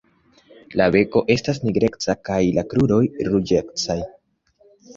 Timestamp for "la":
0.79-0.87, 2.57-2.65